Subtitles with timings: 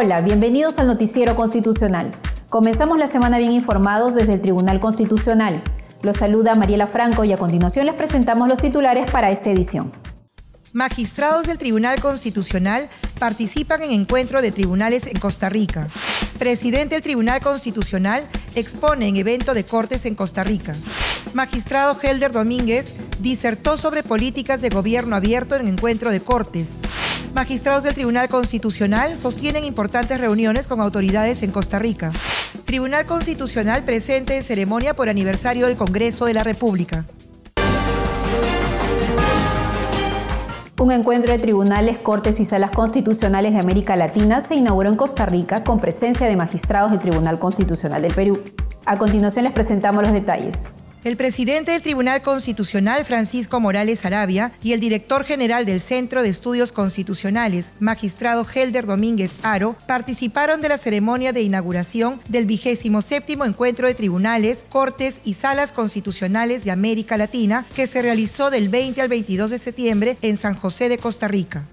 [0.00, 2.12] Hola, bienvenidos al Noticiero Constitucional.
[2.48, 5.60] Comenzamos la semana bien informados desde el Tribunal Constitucional.
[6.02, 9.90] Los saluda Mariela Franco y a continuación les presentamos los titulares para esta edición.
[10.72, 12.88] Magistrados del Tribunal Constitucional
[13.18, 15.88] participan en encuentro de tribunales en Costa Rica.
[16.38, 18.22] Presidente del Tribunal Constitucional
[18.54, 20.76] expone en evento de cortes en Costa Rica.
[21.34, 26.82] Magistrado Helder Domínguez disertó sobre políticas de gobierno abierto en encuentro de cortes.
[27.38, 32.10] Magistrados del Tribunal Constitucional sostienen importantes reuniones con autoridades en Costa Rica.
[32.64, 37.04] Tribunal Constitucional presente en ceremonia por aniversario del Congreso de la República.
[40.80, 45.24] Un encuentro de tribunales, cortes y salas constitucionales de América Latina se inauguró en Costa
[45.24, 48.42] Rica con presencia de magistrados del Tribunal Constitucional del Perú.
[48.84, 50.70] A continuación les presentamos los detalles.
[51.08, 56.28] El presidente del Tribunal Constitucional, Francisco Morales Arabia, y el director general del Centro de
[56.28, 63.46] Estudios Constitucionales, magistrado Helder Domínguez Aro, participaron de la ceremonia de inauguración del vigésimo séptimo
[63.46, 69.00] encuentro de tribunales, cortes y salas constitucionales de América Latina, que se realizó del 20
[69.00, 71.64] al 22 de septiembre en San José de Costa Rica.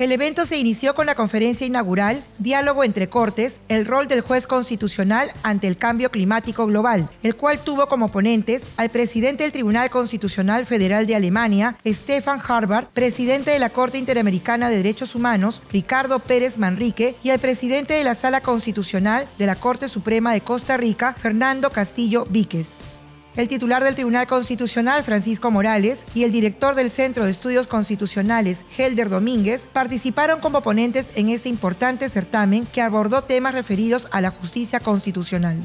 [0.00, 4.46] El evento se inició con la conferencia inaugural Diálogo entre Cortes, el rol del juez
[4.46, 9.90] constitucional ante el cambio climático global, el cual tuvo como ponentes al presidente del Tribunal
[9.90, 16.18] Constitucional Federal de Alemania, Stefan Harvard, presidente de la Corte Interamericana de Derechos Humanos, Ricardo
[16.18, 20.78] Pérez Manrique, y al presidente de la Sala Constitucional de la Corte Suprema de Costa
[20.78, 22.84] Rica, Fernando Castillo Víquez.
[23.36, 28.64] El titular del Tribunal Constitucional, Francisco Morales, y el director del Centro de Estudios Constitucionales,
[28.76, 34.30] Helder Domínguez, participaron como ponentes en este importante certamen que abordó temas referidos a la
[34.30, 35.56] justicia constitucional.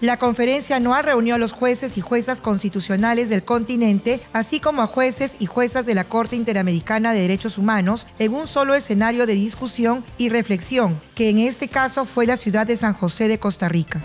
[0.00, 4.88] La conferencia anual reunió a los jueces y juezas constitucionales del continente, así como a
[4.88, 9.34] jueces y juezas de la Corte Interamericana de Derechos Humanos, en un solo escenario de
[9.34, 13.68] discusión y reflexión, que en este caso fue la ciudad de San José de Costa
[13.68, 14.02] Rica.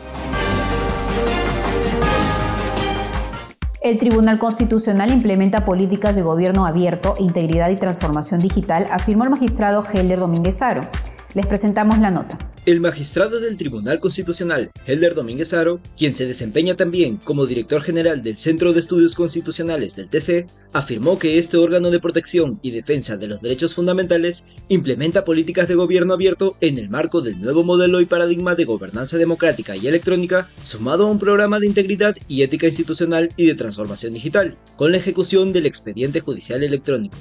[3.87, 9.81] El Tribunal Constitucional implementa políticas de gobierno abierto, integridad y transformación digital, afirmó el magistrado
[9.81, 10.89] Helder Domínguez Aro.
[11.33, 12.37] Les presentamos la nota.
[12.67, 18.21] El magistrado del Tribunal Constitucional, Helder Domínguez Aro, quien se desempeña también como director general
[18.23, 23.15] del Centro de Estudios Constitucionales del TC, afirmó que este órgano de protección y defensa
[23.15, 28.01] de los derechos fundamentales implementa políticas de gobierno abierto en el marco del nuevo modelo
[28.01, 32.67] y paradigma de gobernanza democrática y electrónica, sumado a un programa de integridad y ética
[32.67, 37.15] institucional y de transformación digital, con la ejecución del expediente judicial electrónico.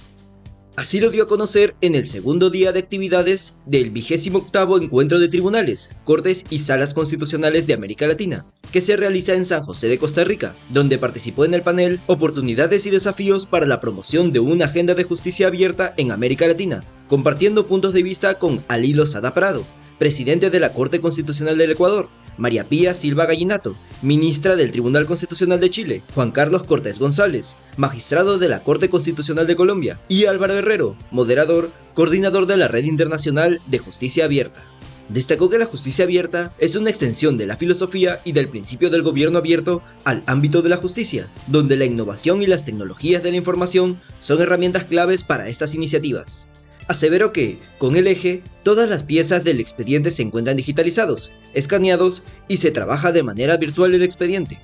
[0.77, 5.19] Así lo dio a conocer en el segundo día de actividades del vigésimo octavo encuentro
[5.19, 9.89] de tribunales, cortes y salas constitucionales de América Latina, que se realiza en San José
[9.89, 14.41] de Costa Rica, donde participó en el panel Oportunidades y desafíos para la promoción de
[14.41, 19.33] una agenda de justicia abierta en América Latina, compartiendo puntos de vista con Alilo Sada
[19.33, 19.65] Prado,
[19.99, 25.61] presidente de la Corte Constitucional del Ecuador, María Pía Silva Gallinato, ministra del Tribunal Constitucional
[25.61, 30.55] de Chile, Juan Carlos Cortés González, magistrado de la Corte Constitucional de Colombia, y Álvaro
[30.55, 34.63] Herrero, moderador, coordinador de la Red Internacional de Justicia Abierta.
[35.09, 39.03] Destacó que la justicia abierta es una extensión de la filosofía y del principio del
[39.03, 43.37] gobierno abierto al ámbito de la justicia, donde la innovación y las tecnologías de la
[43.37, 46.49] información son herramientas claves para estas iniciativas
[46.89, 52.59] aseveró que, con el eje, todas las piezas del expediente se encuentran digitalizados, escaneados y
[52.59, 54.61] se trabaja de manera virtual el expediente.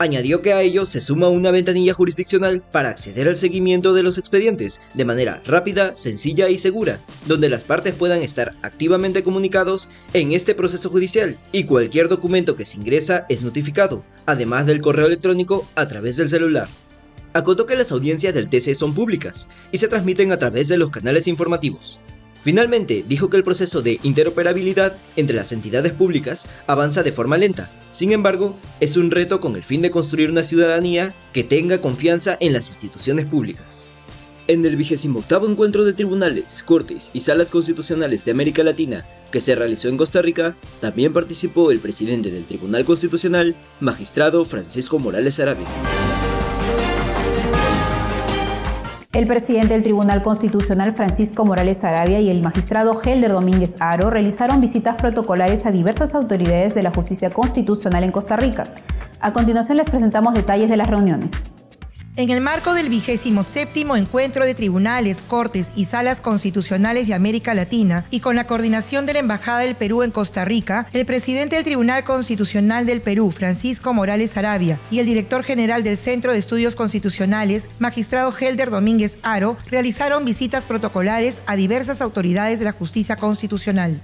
[0.00, 4.16] Añadió que a ello se suma una ventanilla jurisdiccional para acceder al seguimiento de los
[4.16, 10.30] expedientes de manera rápida, sencilla y segura, donde las partes puedan estar activamente comunicados en
[10.30, 15.68] este proceso judicial y cualquier documento que se ingresa es notificado, además del correo electrónico
[15.74, 16.68] a través del celular
[17.32, 20.90] acotó que las audiencias del TC son públicas y se transmiten a través de los
[20.90, 22.00] canales informativos.
[22.40, 27.70] Finalmente, dijo que el proceso de interoperabilidad entre las entidades públicas avanza de forma lenta.
[27.90, 32.36] Sin embargo, es un reto con el fin de construir una ciudadanía que tenga confianza
[32.40, 33.86] en las instituciones públicas.
[34.46, 39.54] En el 28 encuentro de tribunales, cortes y salas constitucionales de América Latina, que se
[39.54, 45.66] realizó en Costa Rica, también participó el presidente del Tribunal Constitucional, magistrado Francisco Morales Arabia.
[49.18, 54.60] El presidente del Tribunal Constitucional Francisco Morales Arabia y el magistrado Helder Domínguez Aro realizaron
[54.60, 58.68] visitas protocolares a diversas autoridades de la justicia constitucional en Costa Rica.
[59.18, 61.57] A continuación les presentamos detalles de las reuniones.
[62.18, 67.54] En el marco del vigésimo séptimo encuentro de tribunales, cortes y salas constitucionales de América
[67.54, 71.54] Latina y con la coordinación de la Embajada del Perú en Costa Rica, el presidente
[71.54, 76.40] del Tribunal Constitucional del Perú, Francisco Morales Arabia, y el director general del Centro de
[76.40, 83.14] Estudios Constitucionales, magistrado Helder Domínguez Aro, realizaron visitas protocolares a diversas autoridades de la justicia
[83.14, 84.00] constitucional.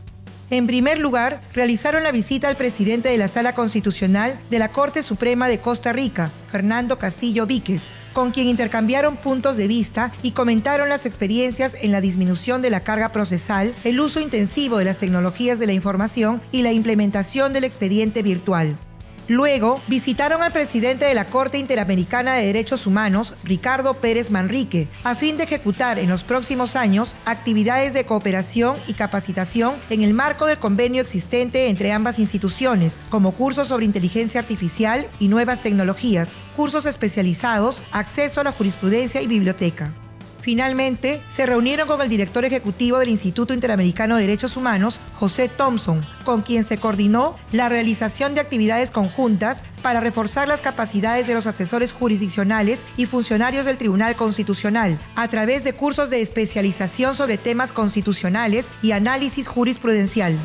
[0.50, 5.02] En primer lugar, realizaron la visita al presidente de la Sala Constitucional de la Corte
[5.02, 10.88] Suprema de Costa Rica, Fernando Castillo Víquez, con quien intercambiaron puntos de vista y comentaron
[10.88, 15.58] las experiencias en la disminución de la carga procesal, el uso intensivo de las tecnologías
[15.58, 18.76] de la información y la implementación del expediente virtual.
[19.28, 25.14] Luego visitaron al presidente de la Corte Interamericana de Derechos Humanos, Ricardo Pérez Manrique, a
[25.14, 30.44] fin de ejecutar en los próximos años actividades de cooperación y capacitación en el marco
[30.44, 36.84] del convenio existente entre ambas instituciones, como cursos sobre inteligencia artificial y nuevas tecnologías, cursos
[36.84, 39.90] especializados, acceso a la jurisprudencia y biblioteca.
[40.44, 46.04] Finalmente, se reunieron con el director ejecutivo del Instituto Interamericano de Derechos Humanos, José Thompson,
[46.22, 51.46] con quien se coordinó la realización de actividades conjuntas para reforzar las capacidades de los
[51.46, 57.72] asesores jurisdiccionales y funcionarios del Tribunal Constitucional, a través de cursos de especialización sobre temas
[57.72, 60.36] constitucionales y análisis jurisprudencial.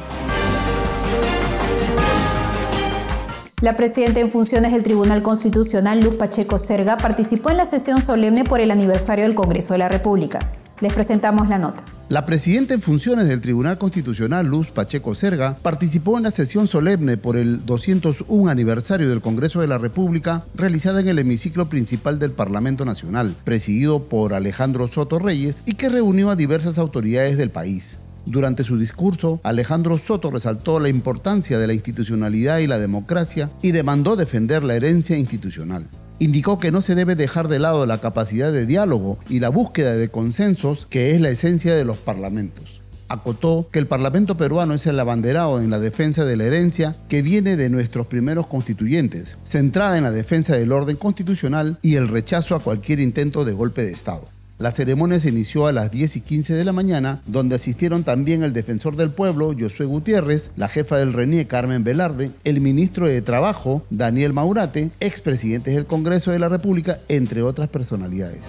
[3.62, 8.46] La presidenta en funciones del Tribunal Constitucional, Luz Pacheco Serga, participó en la sesión solemne
[8.46, 10.40] por el aniversario del Congreso de la República.
[10.80, 11.84] Les presentamos la nota.
[12.08, 17.18] La presidenta en funciones del Tribunal Constitucional, Luz Pacheco Serga, participó en la sesión solemne
[17.18, 22.32] por el 201 aniversario del Congreso de la República realizada en el hemiciclo principal del
[22.32, 28.00] Parlamento Nacional, presidido por Alejandro Soto Reyes y que reunió a diversas autoridades del país.
[28.30, 33.72] Durante su discurso, Alejandro Soto resaltó la importancia de la institucionalidad y la democracia y
[33.72, 35.88] demandó defender la herencia institucional.
[36.20, 39.96] Indicó que no se debe dejar de lado la capacidad de diálogo y la búsqueda
[39.96, 42.82] de consensos que es la esencia de los parlamentos.
[43.08, 47.24] Acotó que el Parlamento peruano es el abanderado en la defensa de la herencia que
[47.24, 52.54] viene de nuestros primeros constituyentes, centrada en la defensa del orden constitucional y el rechazo
[52.54, 54.26] a cualquier intento de golpe de Estado.
[54.60, 58.44] La ceremonia se inició a las 10 y 15 de la mañana, donde asistieron también
[58.44, 63.22] el defensor del pueblo, Josué Gutiérrez, la jefa del RENIE, Carmen Velarde, el ministro de
[63.22, 68.42] Trabajo, Daniel Maurate, expresidentes del Congreso de la República, entre otras personalidades.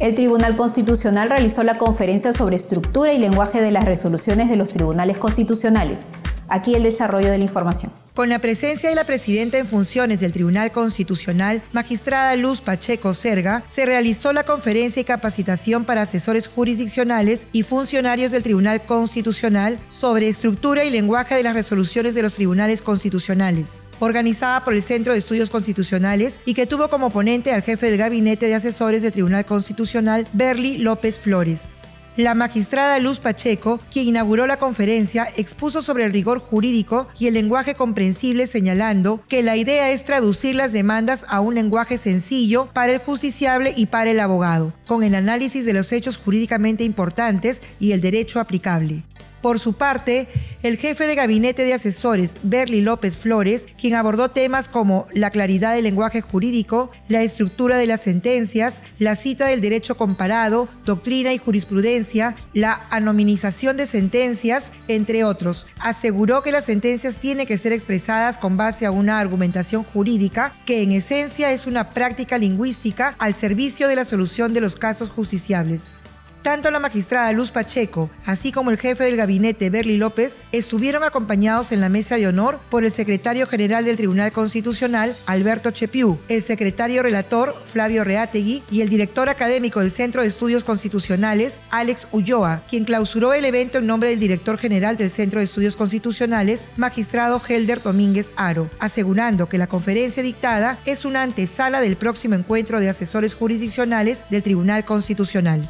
[0.00, 4.70] El Tribunal Constitucional realizó la conferencia sobre estructura y lenguaje de las resoluciones de los
[4.70, 6.08] tribunales constitucionales.
[6.48, 8.01] Aquí el desarrollo de la información.
[8.14, 13.64] Con la presencia de la presidenta en funciones del Tribunal Constitucional, magistrada Luz Pacheco Serga,
[13.66, 20.28] se realizó la conferencia y capacitación para asesores jurisdiccionales y funcionarios del Tribunal Constitucional sobre
[20.28, 25.18] estructura y lenguaje de las resoluciones de los tribunales constitucionales, organizada por el Centro de
[25.18, 29.46] Estudios Constitucionales y que tuvo como ponente al jefe del gabinete de asesores del Tribunal
[29.46, 31.76] Constitucional, Berly López Flores.
[32.18, 37.32] La magistrada Luz Pacheco, quien inauguró la conferencia, expuso sobre el rigor jurídico y el
[37.32, 42.92] lenguaje comprensible señalando que la idea es traducir las demandas a un lenguaje sencillo para
[42.92, 47.92] el justiciable y para el abogado, con el análisis de los hechos jurídicamente importantes y
[47.92, 49.04] el derecho aplicable.
[49.42, 50.28] Por su parte,
[50.62, 55.74] el jefe de gabinete de asesores, Berly López Flores, quien abordó temas como la claridad
[55.74, 61.38] del lenguaje jurídico, la estructura de las sentencias, la cita del derecho comparado, doctrina y
[61.38, 68.38] jurisprudencia, la anominización de sentencias, entre otros, aseguró que las sentencias tienen que ser expresadas
[68.38, 73.88] con base a una argumentación jurídica que en esencia es una práctica lingüística al servicio
[73.88, 76.00] de la solución de los casos justiciables.
[76.42, 81.70] Tanto la magistrada Luz Pacheco, así como el jefe del gabinete Berly López, estuvieron acompañados
[81.70, 86.42] en la mesa de honor por el secretario general del Tribunal Constitucional, Alberto Chepiú, el
[86.42, 92.62] secretario relator, Flavio Reategui, y el director académico del Centro de Estudios Constitucionales, Alex Ulloa,
[92.68, 97.40] quien clausuró el evento en nombre del director general del Centro de Estudios Constitucionales, magistrado
[97.46, 102.88] Helder Domínguez Aro, asegurando que la conferencia dictada es una antesala del próximo encuentro de
[102.88, 105.68] asesores jurisdiccionales del Tribunal Constitucional.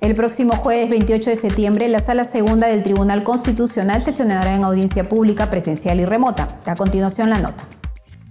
[0.00, 5.06] El próximo jueves 28 de septiembre, la Sala Segunda del Tribunal Constitucional sesionará en audiencia
[5.06, 6.58] pública, presencial y remota.
[6.64, 7.66] A continuación, la nota.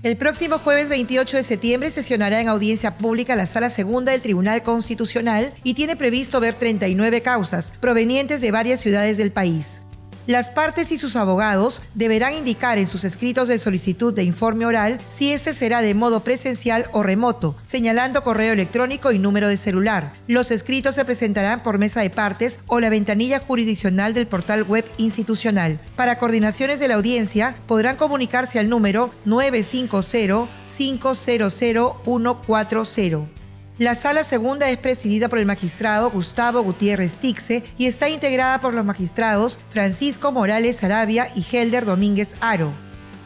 [0.01, 4.63] El próximo jueves 28 de septiembre sesionará en audiencia pública la Sala Segunda del Tribunal
[4.63, 9.83] Constitucional y tiene previsto ver 39 causas provenientes de varias ciudades del país.
[10.29, 15.00] Las partes y sus abogados deberán indicar en sus escritos de solicitud de informe oral
[15.09, 20.13] si este será de modo presencial o remoto, señalando correo electrónico y número de celular.
[20.27, 24.86] Los escritos se presentarán por mesa de partes o la ventanilla jurisdiccional del portal web
[24.98, 25.79] institucional.
[25.95, 33.38] Para coordinaciones de la audiencia, podrán comunicarse al número 950 500 140.
[33.79, 38.74] La sala segunda es presidida por el magistrado Gustavo Gutiérrez Tixe y está integrada por
[38.74, 42.74] los magistrados Francisco Morales Arabia y Helder Domínguez Aro.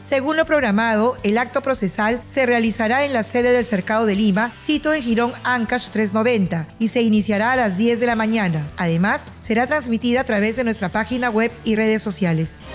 [0.00, 4.52] Según lo programado, el acto procesal se realizará en la sede del Cercado de Lima,
[4.56, 8.64] sito en Girón Ancash 390, y se iniciará a las 10 de la mañana.
[8.76, 12.66] Además, será transmitida a través de nuestra página web y redes sociales.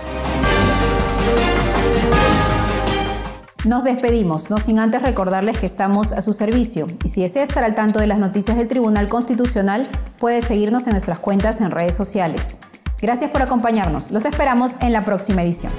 [3.65, 7.65] Nos despedimos, no sin antes recordarles que estamos a su servicio y si desea estar
[7.65, 9.85] al tanto de las noticias del Tribunal Constitucional,
[10.17, 12.57] puede seguirnos en nuestras cuentas en redes sociales.
[13.01, 15.73] Gracias por acompañarnos, los esperamos en la próxima edición.